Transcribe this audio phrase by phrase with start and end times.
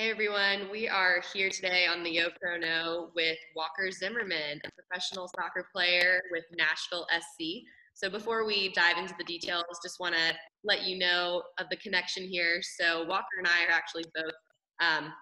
[0.00, 4.70] Hey everyone, we are here today on the Yo Pro No with Walker Zimmerman, a
[4.70, 7.64] professional soccer player with Nashville SC.
[7.94, 11.76] So before we dive into the details, just want to let you know of the
[11.78, 12.60] connection here.
[12.62, 14.34] So Walker and I are actually both
[14.80, 15.12] um,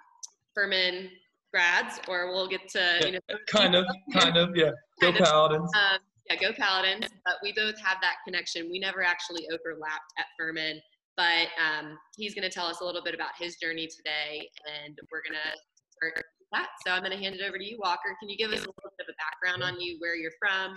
[0.55, 1.09] Furman
[1.55, 4.73] grads, or we'll get to you know kind of, kind of, yeah.
[5.01, 5.11] Go.
[5.11, 5.71] Paladins.
[5.75, 7.07] um, yeah, go Paladins.
[7.25, 8.69] But we both have that connection.
[8.71, 10.83] We never actually overlapped at Furman,
[11.17, 14.49] but um, he's going to tell us a little bit about his journey today,
[14.85, 15.59] and we're going to
[15.91, 16.69] start that.
[16.85, 18.15] So I'm going to hand it over to you, Walker.
[18.21, 20.75] Can you give us a little bit of a background on you, where you're from,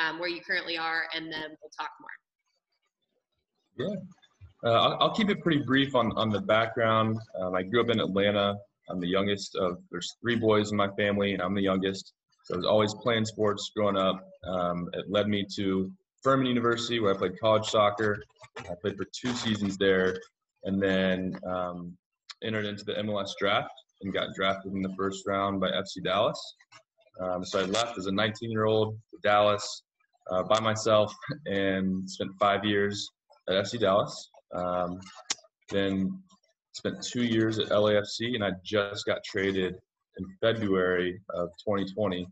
[0.00, 3.88] um, where you currently are, and then we'll talk more.
[3.88, 3.96] Yeah.
[4.62, 7.18] Uh, I'll, I'll keep it pretty brief on, on the background.
[7.40, 8.54] Um, I grew up in Atlanta.
[8.90, 12.12] I'm the youngest of, there's three boys in my family, and I'm the youngest.
[12.44, 14.22] So I was always playing sports growing up.
[14.46, 15.90] Um, it led me to
[16.22, 18.22] Furman University, where I played college soccer.
[18.58, 20.18] I played for two seasons there,
[20.64, 21.96] and then um,
[22.42, 26.54] entered into the MLS draft and got drafted in the first round by FC Dallas.
[27.20, 29.82] Um, so I left as a 19 year old to Dallas
[30.30, 31.12] uh, by myself
[31.46, 33.08] and spent five years
[33.48, 34.30] at FC Dallas.
[34.54, 35.00] Um,
[35.70, 36.22] then
[36.72, 39.74] spent two years at LAFC, and I just got traded
[40.18, 42.26] in February of 2020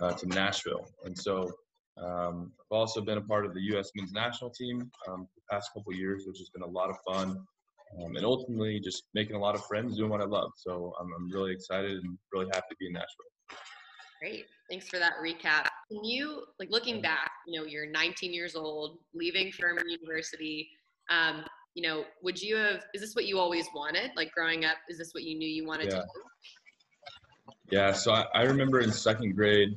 [0.00, 0.86] uh, to Nashville.
[1.04, 1.50] And so
[1.98, 3.90] um, I've also been a part of the U.S.
[3.94, 7.44] men's national team um, the past couple years, which has been a lot of fun.
[8.00, 10.50] Um, and ultimately, just making a lot of friends, doing what I love.
[10.56, 13.26] So I'm, I'm really excited and really happy to be in Nashville.
[14.20, 14.46] Great.
[14.70, 15.68] Thanks for that recap.
[15.90, 20.70] Can you, like, looking back, you know, you're 19 years old, leaving Furman University.
[21.10, 22.84] Um, you know, would you have?
[22.94, 24.10] Is this what you always wanted?
[24.16, 26.02] Like growing up, is this what you knew you wanted to Yeah.
[26.02, 26.22] do?
[27.70, 29.74] Yeah, so I, I remember in second grade,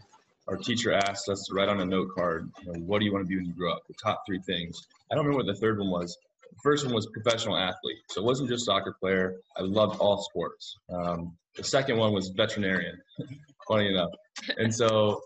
[0.47, 3.13] our teacher asked us to write on a note card, you know, what do you
[3.13, 3.83] want to be when you grow up?
[3.87, 4.79] The top three things.
[5.11, 6.17] I don't remember what the third one was.
[6.51, 7.97] The first one was professional athlete.
[8.11, 9.35] So it wasn't just soccer player.
[9.57, 10.77] I loved all sports.
[10.89, 12.97] Um, the second one was veterinarian,
[13.67, 14.11] funny enough.
[14.57, 15.21] And so,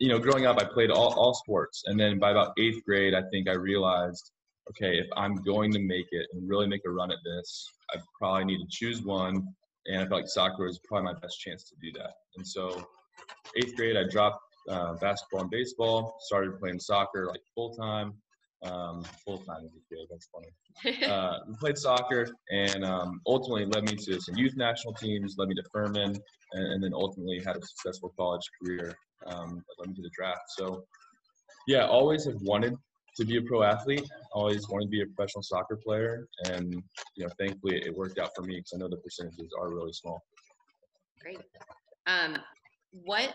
[0.00, 1.82] you know, growing up, I played all, all sports.
[1.86, 4.30] And then by about eighth grade, I think I realized,
[4.70, 7.98] okay, if I'm going to make it and really make a run at this, I
[8.18, 9.46] probably need to choose one
[9.88, 12.12] and I felt like soccer was probably my best chance to do that.
[12.36, 12.86] And so,
[13.56, 18.14] eighth grade, I dropped uh, basketball and baseball, started playing soccer like full time.
[18.64, 20.48] Um, full time as a kid, that's funny.
[21.08, 25.54] Uh, played soccer, and um, ultimately led me to some youth national teams, led me
[25.54, 26.16] to Furman,
[26.52, 28.94] and, and then ultimately had a successful college career
[29.26, 30.42] um, that led me to the draft.
[30.56, 30.84] So,
[31.66, 32.76] yeah, always have wanted
[33.16, 34.08] to be a pro athlete.
[34.32, 36.82] Always wanted to be a professional soccer player, and
[37.16, 39.92] you know, thankfully it worked out for me because I know the percentages are really
[39.92, 40.20] small.
[41.20, 41.40] Great.
[42.06, 42.38] Um,
[42.92, 43.34] what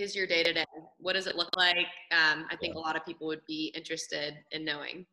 [0.00, 0.64] is your day to day?
[0.98, 1.76] What does it look like?
[2.10, 5.06] Um, I think a lot of people would be interested in knowing.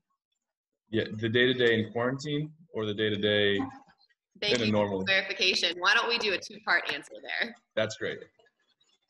[0.89, 3.59] Yeah, the day to day in quarantine or the day to day.
[4.41, 5.75] Thank In a you normal- for clarification.
[5.79, 7.55] Why don't we do a two part answer there?
[7.75, 8.19] That's great.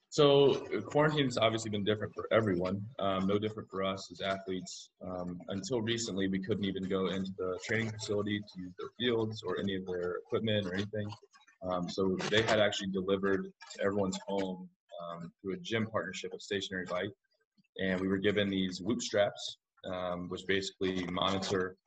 [0.09, 0.55] So
[0.85, 2.81] quarantine has obviously been different for everyone.
[2.97, 4.89] Um, no different for us as athletes.
[5.05, 9.43] Um, until recently, we couldn't even go into the training facility to use their fields
[9.43, 11.07] or any of their equipment or anything.
[11.69, 14.69] Um, so they had actually delivered to everyone's home
[15.01, 17.11] um, through a gym partnership, a stationary bike,
[17.83, 19.57] and we were given these Whoop straps,
[19.91, 21.77] um, which basically monitor,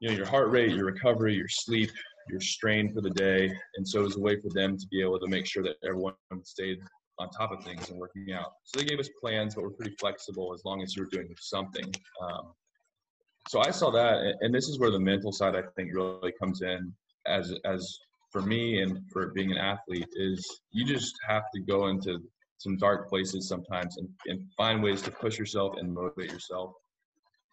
[0.00, 1.90] you know, your heart rate, your recovery, your sleep,
[2.28, 5.00] your strain for the day, and so it was a way for them to be
[5.00, 6.78] able to make sure that everyone stayed
[7.18, 8.52] on top of things and working out.
[8.64, 11.92] So they gave us plans, but we're pretty flexible as long as you're doing something.
[12.22, 12.52] Um,
[13.48, 16.62] so I saw that, and this is where the mental side I think really comes
[16.62, 16.92] in.
[17.26, 17.98] As as
[18.34, 22.18] for me and for being an athlete, is you just have to go into
[22.58, 26.72] some dark places sometimes and, and find ways to push yourself and motivate yourself.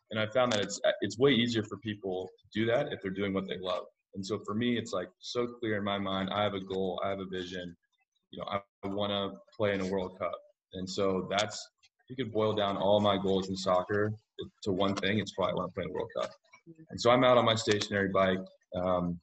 [0.09, 3.11] And I found that it's it's way easier for people to do that if they're
[3.11, 3.83] doing what they love.
[4.15, 6.29] And so for me, it's like so clear in my mind.
[6.33, 6.99] I have a goal.
[7.05, 7.75] I have a vision.
[8.31, 10.37] You know, I, want to play in a World Cup.
[10.73, 11.57] And so that's
[12.09, 14.11] you could boil down all my goals in soccer
[14.63, 16.31] to one thing, it's probably I want to play in a World Cup.
[16.89, 18.39] And so I'm out on my stationary bike,
[18.75, 19.19] um,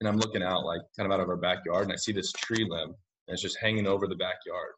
[0.00, 2.32] and I'm looking out like kind of out of our backyard, and I see this
[2.32, 4.72] tree limb, and it's just hanging over the backyard.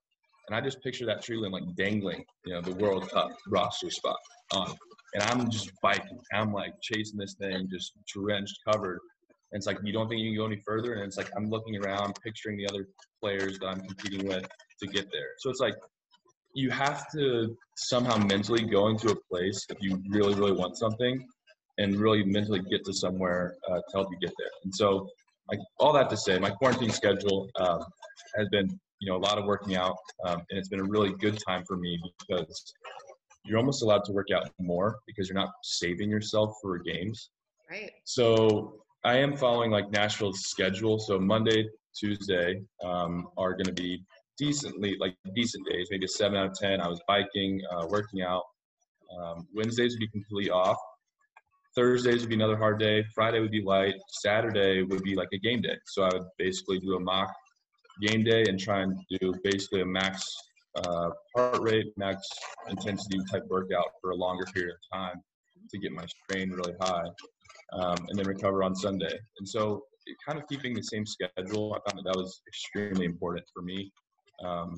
[0.49, 3.91] And I just picture that tree limb like dangling, you know, the World Cup roster
[3.91, 4.17] spot
[4.53, 4.75] on.
[5.15, 6.19] And I'm just biking.
[6.33, 9.01] I'm like chasing this thing, just drenched, covered.
[9.53, 11.51] And it's like you don't think you can go any further, and it's like I'm
[11.51, 12.89] looking around, picturing the other
[13.21, 14.47] players that I'm competing with
[14.81, 15.29] to get there.
[15.39, 15.75] So it's like
[16.55, 21.27] you have to somehow mentally go into a place if you really, really want something,
[21.81, 24.51] and really mentally get to somewhere uh, to help you get there.
[24.65, 25.09] And so,
[25.49, 27.85] like all that to say, my quarantine schedule um,
[28.37, 28.69] has been,
[29.01, 29.97] you know, a lot of working out,
[30.27, 32.73] um, and it's been a really good time for me because
[33.45, 37.31] you're almost allowed to work out more because you're not saving yourself for games.
[37.69, 37.91] Right.
[38.05, 40.99] So I am following like Nashville's schedule.
[40.99, 41.69] So Monday,
[41.99, 44.05] Tuesday um, are going to be
[44.39, 46.81] decently like decent days, maybe a seven out of ten.
[46.81, 48.43] I was biking, uh, working out.
[49.19, 50.77] Um, Wednesdays would be completely off.
[51.77, 53.05] Thursdays would be another hard day.
[53.15, 53.95] Friday would be light.
[54.09, 55.77] Saturday would be like a game day.
[55.87, 57.33] So I would basically do a mock
[58.03, 60.25] game day and try and do basically a max
[60.77, 62.27] uh, heart rate, max
[62.69, 65.23] intensity type workout for a longer period of time
[65.71, 67.07] to get my strain really high,
[67.73, 69.19] um, and then recover on Sunday.
[69.39, 69.85] And so,
[70.27, 73.93] kind of keeping the same schedule, I found that that was extremely important for me.
[74.45, 74.75] Um,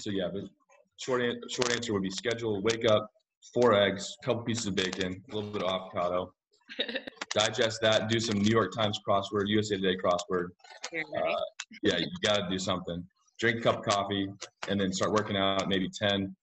[0.00, 0.48] so yeah, the
[0.96, 3.10] short an- short answer would be schedule: wake up,
[3.54, 6.32] four eggs, a couple pieces of bacon, a little bit of avocado.
[7.34, 10.48] digest that, do some New York Times crossword, USA Today crossword.
[10.94, 11.34] Uh,
[11.82, 13.04] yeah, you got to do something.
[13.38, 14.28] Drink a cup of coffee,
[14.68, 15.68] and then start working out.
[15.68, 16.34] Maybe ten.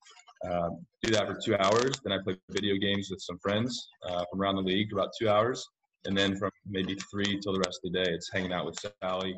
[0.50, 2.00] Um, do that for two hours.
[2.04, 5.12] Then I play video games with some friends uh, from around the league for about
[5.20, 5.66] two hours,
[6.06, 8.78] and then from maybe three till the rest of the day, it's hanging out with
[9.02, 9.38] Sally.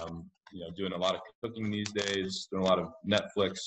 [0.00, 3.58] Um, you know, doing a lot of cooking these days, doing a lot of Netflix.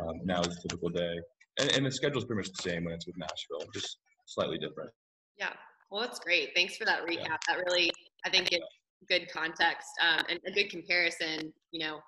[0.00, 1.20] Um, now is a typical day,
[1.58, 4.58] and, and the schedule is pretty much the same when it's with Nashville, just slightly
[4.58, 4.90] different.
[5.38, 5.52] Yeah,
[5.90, 6.50] well, that's great.
[6.54, 7.26] Thanks for that recap.
[7.28, 7.36] Yeah.
[7.48, 7.90] That really,
[8.24, 8.64] I think, gives
[9.08, 11.52] good context um, and a good comparison.
[11.70, 12.00] You know,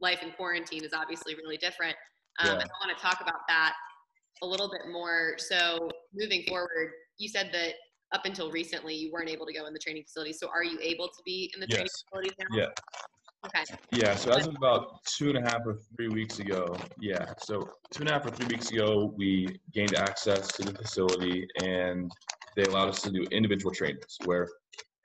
[0.00, 1.96] life in quarantine is obviously really different.
[2.38, 2.52] Um, yeah.
[2.52, 3.74] And I want to talk about that
[4.42, 5.34] a little bit more.
[5.38, 7.74] So, moving forward, you said that
[8.12, 10.38] up until recently you weren't able to go in the training facilities.
[10.38, 11.76] So, are you able to be in the yes.
[11.76, 12.56] training facilities now?
[12.56, 12.68] Yeah.
[13.44, 13.64] Okay.
[13.92, 17.68] Yeah, so as of about two and a half or three weeks ago, yeah, so
[17.92, 22.10] two and a half or three weeks ago, we gained access to the facility and
[22.56, 24.48] they allowed us to do individual trainings where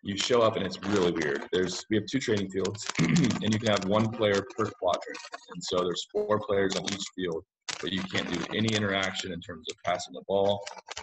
[0.04, 1.44] you show up and it's really weird.
[1.52, 5.20] There's we have two training fields and you can have one player per quadrant.
[5.54, 7.44] And so there's four players on each field,
[7.82, 10.60] but you can't do any interaction in terms of passing the ball,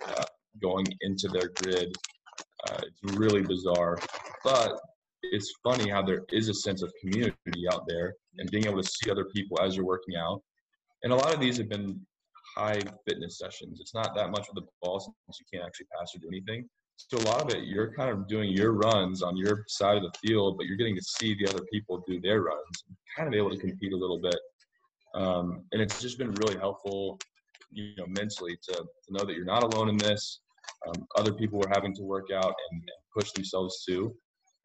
[0.08, 0.24] uh,
[0.60, 1.88] going into their grid.
[2.66, 4.02] Uh, it's really bizarre,
[4.42, 4.80] but
[5.32, 8.88] it's funny how there is a sense of community out there and being able to
[8.88, 10.42] see other people as you're working out.
[11.02, 12.00] And a lot of these have been
[12.56, 13.80] high fitness sessions.
[13.80, 16.68] It's not that much of the ball since you can't actually pass or do anything.
[16.96, 20.02] So a lot of it, you're kind of doing your runs on your side of
[20.02, 22.84] the field, but you're getting to see the other people do their runs,
[23.16, 24.36] kind of able to compete a little bit.
[25.14, 27.18] Um, and it's just been really helpful,
[27.70, 30.40] you know, mentally to, to know that you're not alone in this.
[30.86, 34.14] Um, other people are having to work out and, and push themselves too.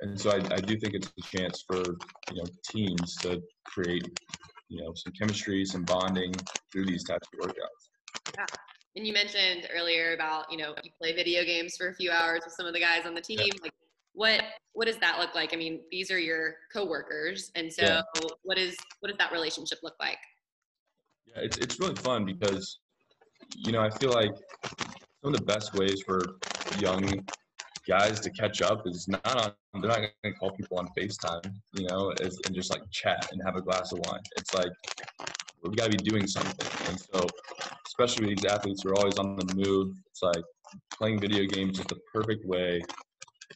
[0.04, 4.06] And so I, I do think it's a chance for you know teams to create
[4.68, 6.34] you know some chemistry, some bonding
[6.72, 8.34] through these types of workouts.
[8.38, 8.46] Yeah.
[8.96, 12.42] And you mentioned earlier about you know you play video games for a few hours
[12.44, 13.40] with some of the guys on the team.
[13.40, 13.54] Yeah.
[13.64, 13.72] Like
[14.12, 15.54] what what does that look like?
[15.54, 18.02] I mean, these are your coworkers, and so yeah.
[18.44, 20.20] what is what does that relationship look like?
[21.28, 22.80] Yeah, it's it's really fun because
[23.56, 24.34] you know I feel like
[25.24, 26.22] some of the best ways for
[26.78, 27.26] young
[27.88, 29.82] guys to catch up is not on.
[29.82, 33.30] They're not going to call people on Facetime, you know, as, and just like chat
[33.32, 34.22] and have a glass of wine.
[34.38, 34.72] It's like
[35.64, 36.68] we've got to be doing something.
[36.90, 37.28] And so,
[37.88, 40.44] especially with these athletes who are always on the move, it's like
[40.94, 42.82] playing video games is the perfect way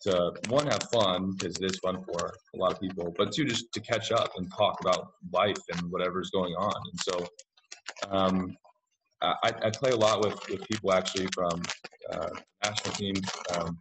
[0.02, 3.46] to one have fun because it is fun for a lot of people, but two
[3.46, 6.74] just to catch up and talk about life and whatever's going on.
[6.92, 7.28] And so,
[8.12, 8.56] um,
[9.22, 11.62] I, I, play a lot with, with people actually from
[12.12, 12.30] uh,
[12.64, 13.28] national teams.
[13.56, 13.78] Um,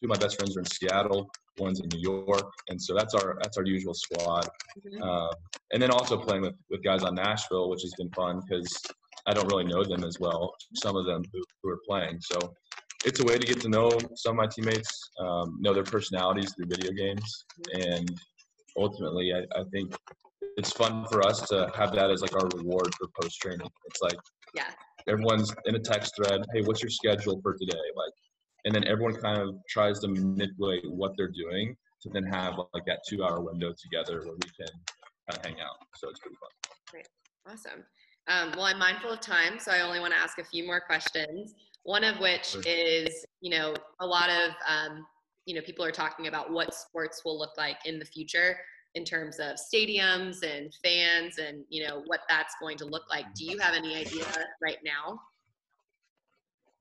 [0.00, 3.14] two of my best friends are in Seattle, one's in New York, and so that's
[3.14, 4.48] our that's our usual squad.
[4.86, 5.02] Mm-hmm.
[5.02, 5.30] Um,
[5.72, 8.80] and then also playing with with guys on Nashville, which has been fun because
[9.26, 10.54] I don't really know them as well.
[10.74, 12.54] Some of them who, who are playing, so
[13.04, 16.52] it's a way to get to know some of my teammates, um, know their personalities
[16.54, 17.92] through video games, mm-hmm.
[17.92, 18.20] and
[18.76, 19.94] ultimately, I, I think
[20.56, 23.68] it's fun for us to have that as like our reward for post training.
[23.86, 24.18] It's like
[24.54, 24.70] yeah,
[25.08, 26.44] everyone's in a text thread.
[26.54, 27.78] Hey, what's your schedule for today?
[27.96, 28.12] Like
[28.68, 32.84] and then everyone kind of tries to manipulate what they're doing to then have like
[32.84, 34.68] that two hour window together where we can
[35.26, 35.86] kind of hang out.
[35.96, 36.50] So it's pretty fun.
[36.90, 37.08] Great.
[37.50, 37.82] Awesome.
[38.26, 40.82] Um, well, I'm mindful of time, so I only want to ask a few more
[40.82, 41.54] questions.
[41.84, 45.06] One of which is, you know, a lot of, um,
[45.46, 48.58] you know, people are talking about what sports will look like in the future
[48.94, 53.24] in terms of stadiums and fans and, you know, what that's going to look like.
[53.34, 54.26] Do you have any idea
[54.62, 55.18] right now?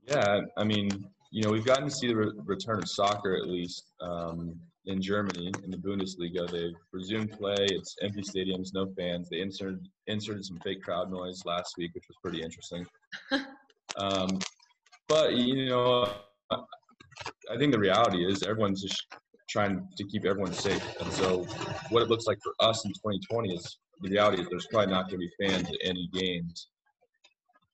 [0.05, 3.47] Yeah, I mean, you know, we've gotten to see the re- return of soccer at
[3.47, 4.55] least um,
[4.85, 6.49] in Germany in the Bundesliga.
[6.49, 7.55] They've resumed play.
[7.59, 9.29] It's empty stadiums, no fans.
[9.29, 12.85] They inserted inserted some fake crowd noise last week, which was pretty interesting.
[13.97, 14.39] um,
[15.07, 16.09] but you know,
[16.51, 19.05] I think the reality is everyone's just
[19.49, 20.83] trying to keep everyone safe.
[20.99, 21.45] And so,
[21.89, 25.09] what it looks like for us in 2020 is the reality is there's probably not
[25.09, 26.67] going to be fans at any games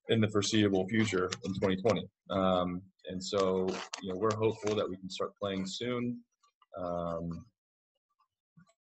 [0.09, 2.07] in the foreseeable future in 2020.
[2.29, 2.81] Um,
[3.23, 3.67] so,
[4.01, 6.19] you know, we're hopeful that we can start playing soon.
[6.77, 7.45] Um,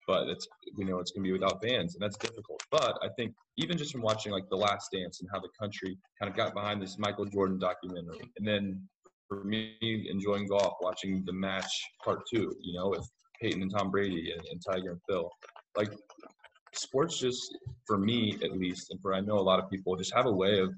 [0.07, 2.61] but it's we know it's going to be without fans, and that's difficult.
[2.71, 5.99] But I think even just from watching like The Last Dance and how the country
[6.21, 8.88] kind of got behind this Michael Jordan documentary, and then
[9.28, 9.76] for me
[10.11, 11.71] enjoying golf, watching the match
[12.02, 13.07] part two, you know, with
[13.40, 15.30] Peyton and Tom Brady and, and Tiger and Phil,
[15.76, 15.92] like
[16.75, 20.14] sports just for me at least, and for I know a lot of people, just
[20.14, 20.73] have a way of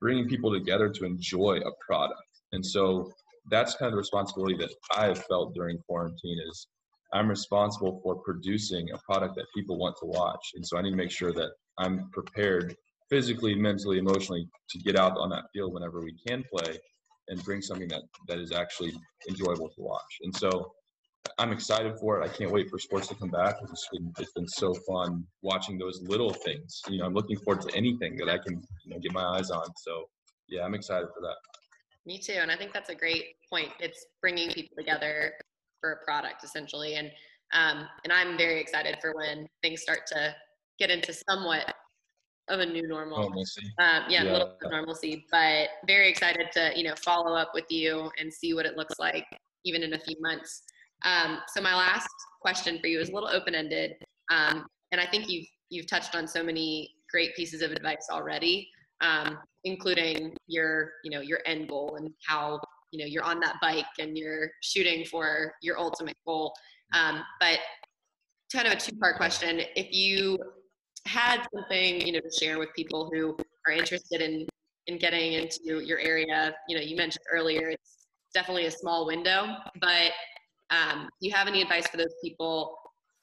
[0.00, 2.20] bringing people together to enjoy a product,
[2.54, 3.10] and so
[3.50, 6.66] that's kind of the responsibility that I have felt during quarantine is
[7.12, 10.52] I'm responsible for producing a product that people want to watch.
[10.54, 12.74] And so I need to make sure that I'm prepared
[13.10, 16.78] physically, mentally, emotionally to get out on that field whenever we can play
[17.28, 18.92] and bring something that, that is actually
[19.28, 20.18] enjoyable to watch.
[20.22, 20.72] And so
[21.38, 22.24] I'm excited for it.
[22.24, 23.56] I can't wait for sports to come back.
[23.62, 26.80] It's been, it's been so fun watching those little things.
[26.88, 29.50] You know, I'm looking forward to anything that I can you know, get my eyes
[29.50, 29.66] on.
[29.76, 30.04] So
[30.48, 31.36] yeah, I'm excited for that.
[32.06, 32.34] Me too.
[32.34, 33.68] And I think that's a great point.
[33.80, 35.32] It's bringing people together
[35.80, 36.96] for a product essentially.
[36.96, 37.10] And
[37.52, 40.34] um, and I'm very excited for when things start to
[40.78, 41.72] get into somewhat
[42.48, 43.26] of a new normal.
[43.28, 43.34] Um,
[43.78, 47.52] yeah, yeah, a little bit of normalcy, but very excited to you know follow up
[47.54, 49.26] with you and see what it looks like
[49.64, 50.62] even in a few months.
[51.04, 52.08] Um, so my last
[52.40, 53.94] question for you is a little open ended,
[54.30, 58.68] um, and I think you've you've touched on so many great pieces of advice already,
[59.00, 62.60] um, including your you know your end goal and how
[62.92, 66.52] you know you're on that bike and you're shooting for your ultimate goal.
[66.92, 67.58] Um, but
[68.52, 69.60] kind of a two part question.
[69.74, 70.38] If you
[71.06, 73.36] had something you know to share with people who
[73.66, 74.46] are interested in
[74.86, 79.46] in getting into your area you know you mentioned earlier it's definitely a small window
[79.80, 80.12] but
[80.70, 82.76] um, do you have any advice for those people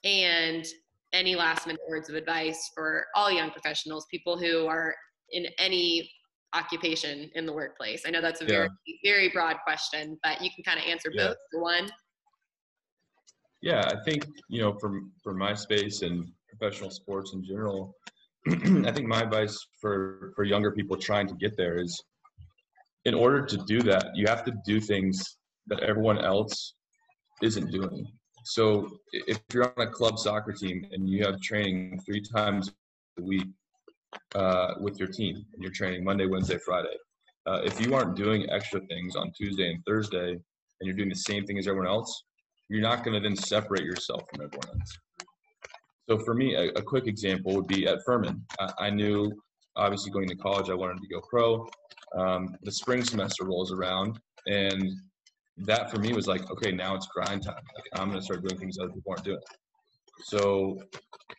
[0.04, 0.64] and
[1.12, 4.94] any last minute words of advice for all young professionals people who are
[5.32, 6.10] in any
[6.54, 8.02] occupation in the workplace?
[8.06, 9.12] I know that's a very yeah.
[9.12, 11.28] very broad question, but you can kind of answer yeah.
[11.28, 11.90] both for one.
[13.60, 17.94] Yeah, I think you know from for my space and professional sports in general,
[18.48, 22.02] I think my advice for for younger people trying to get there is,
[23.04, 26.74] in order to do that, you have to do things that everyone else
[27.40, 28.06] isn't doing.
[28.44, 32.72] So if you're on a club soccer team and you have training three times
[33.18, 33.46] a week
[34.34, 36.96] uh, with your team you're training Monday, Wednesday, Friday.
[37.46, 40.40] Uh, if you aren't doing extra things on Tuesday and Thursday and
[40.80, 42.24] you're doing the same thing as everyone else,
[42.68, 44.98] you're not going to then separate yourself from everyone else.
[46.08, 48.44] So for me, a, a quick example would be at Furman.
[48.58, 49.32] I, I, knew,
[49.76, 51.66] obviously, going to college, I wanted to go pro.
[52.16, 54.90] Um, the spring semester rolls around, and
[55.58, 57.54] that for me was like, okay, now it's grind time.
[57.54, 59.40] Like, I'm going to start doing things other people aren't doing.
[60.24, 60.78] So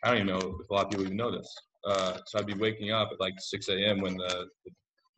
[0.02, 1.48] I don't even know if a lot of people even know this.
[1.86, 4.00] Uh, so I'd be waking up at like 6 a.m.
[4.00, 4.70] when the, the,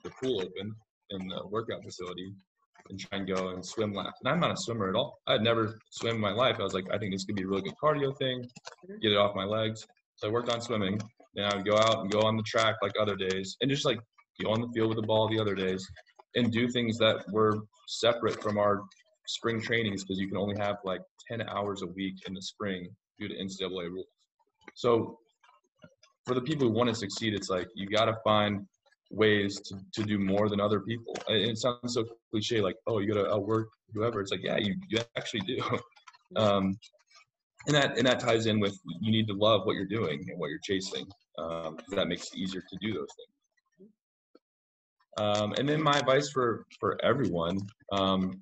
[0.04, 0.72] the pool opened
[1.10, 2.32] in the workout facility
[2.88, 4.20] and try and go and swim laps.
[4.22, 5.18] And I'm not a swimmer at all.
[5.26, 6.56] I'd never swim in my life.
[6.58, 8.98] I was like, I think this could be a really good cardio thing, mm-hmm.
[9.00, 9.86] get it off my legs.
[10.16, 11.00] So I worked on swimming.
[11.34, 13.84] Then I would go out and go on the track like other days and just
[13.84, 13.98] like
[14.42, 15.86] go on the field with the ball the other days
[16.34, 17.58] and do things that were
[17.88, 18.82] separate from our
[19.26, 22.88] spring trainings because you can only have like 10 hours a week in the spring
[23.18, 24.06] due to NCAA rules.
[24.74, 25.18] So
[26.26, 28.66] for the people who want to succeed, it's like you got to find
[29.10, 31.14] ways to, to do more than other people.
[31.28, 34.20] And it sounds so cliche, like, oh, you got to outwork whoever.
[34.20, 35.58] It's like, yeah, you, you actually do.
[36.34, 36.76] Um,
[37.66, 40.38] and that and that ties in with you need to love what you're doing and
[40.38, 41.06] what you're chasing.
[41.38, 43.08] Um, that makes it easier to do those
[43.78, 43.90] things.
[45.18, 47.58] Um, and then my advice for for everyone,
[47.92, 48.40] um,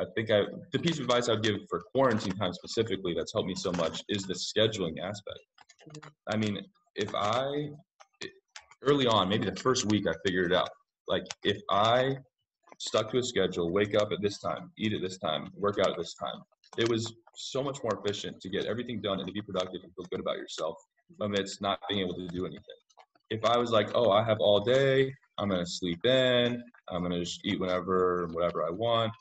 [0.00, 3.32] I think I the piece of advice I would give for quarantine time specifically that's
[3.32, 5.38] helped me so much is the scheduling aspect.
[6.28, 6.60] I mean,
[6.96, 7.70] if I
[8.82, 10.70] early on, maybe the first week, I figured it out.
[11.06, 12.16] Like if I
[12.78, 15.90] stuck to a schedule, wake up at this time, eat at this time, work out
[15.90, 16.42] at this time,
[16.76, 19.92] it was so much more efficient to get everything done and to be productive and
[19.94, 20.76] feel good about yourself
[21.20, 22.62] amidst not being able to do anything.
[23.30, 27.20] If I was like, oh, I have all day, I'm gonna sleep in, I'm gonna
[27.20, 29.12] just eat whenever, whatever I want.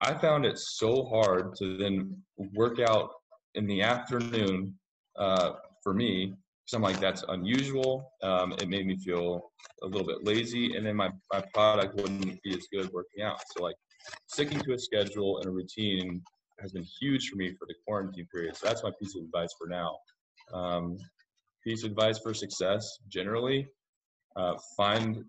[0.00, 2.16] I found it so hard to then
[2.54, 3.10] work out
[3.54, 4.78] in the afternoon
[5.16, 5.52] uh,
[5.88, 8.12] for me because I'm like that's unusual.
[8.22, 9.50] Um, it made me feel
[9.82, 13.38] a little bit lazy, and then my my product wouldn't be as good working out.
[13.56, 13.76] So like
[14.26, 16.20] sticking to a schedule and a routine
[16.60, 18.54] has been huge for me for the quarantine period.
[18.54, 19.96] So that's my piece of advice for now.
[20.52, 20.98] Um,
[21.64, 23.66] piece of advice for success generally,
[24.36, 25.24] uh, find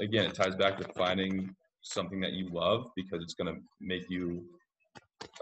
[0.00, 4.08] again it ties back to finding something that you love because it's going to make
[4.08, 4.44] you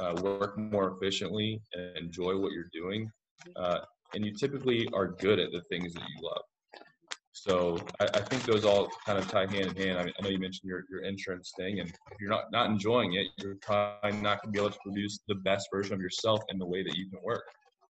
[0.01, 3.11] uh, work more efficiently and enjoy what you're doing.
[3.57, 3.81] Uh,
[4.15, 6.43] and you typically are good at the things that you love.
[7.33, 9.99] So I, I think those all kind of tie hand in hand.
[9.99, 12.71] I, mean, I know you mentioned your, your insurance thing, and if you're not, not
[12.71, 16.01] enjoying it, you're probably not going to be able to produce the best version of
[16.01, 17.45] yourself in the way that you can work.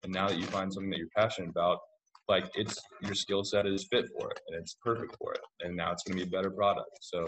[0.03, 1.79] And now that you find something that you're passionate about,
[2.27, 5.41] like it's your skill set is fit for it and it's perfect for it.
[5.61, 6.89] And now it's going to be a better product.
[7.01, 7.25] So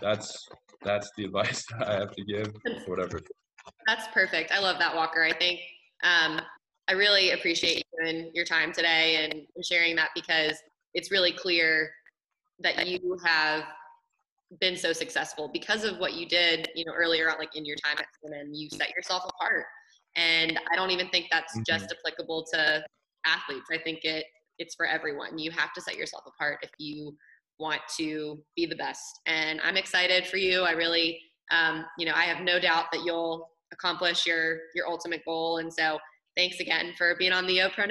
[0.00, 0.46] that's
[0.82, 2.54] that's the advice that I have to give.
[2.86, 3.20] Whatever.
[3.86, 4.52] That's perfect.
[4.52, 5.24] I love that, Walker.
[5.24, 5.60] I think
[6.02, 6.40] um,
[6.88, 10.56] I really appreciate you and your time today and sharing that because
[10.94, 11.90] it's really clear
[12.60, 13.64] that you have
[14.60, 17.76] been so successful because of what you did, you know, earlier on, like in your
[17.84, 19.66] time at Furman, you set yourself apart.
[20.14, 21.62] And I don't even think that's mm-hmm.
[21.66, 22.84] just applicable to
[23.26, 23.66] athletes.
[23.72, 24.24] I think it
[24.58, 25.38] it's for everyone.
[25.38, 27.14] You have to set yourself apart if you
[27.58, 29.20] want to be the best.
[29.26, 30.62] And I'm excited for you.
[30.62, 35.22] I really, um, you know, I have no doubt that you'll accomplish your your ultimate
[35.24, 35.58] goal.
[35.58, 35.98] And so,
[36.36, 37.86] thanks again for being on the O Pro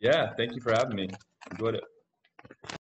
[0.00, 1.08] Yeah, thank you for having me.
[1.50, 1.84] Enjoyed it.